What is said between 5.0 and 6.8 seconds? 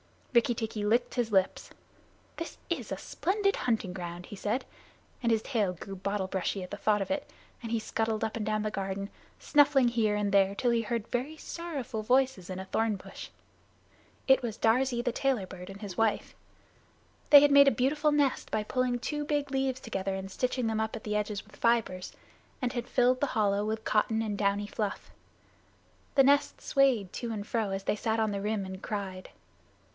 and his tail grew bottle brushy at the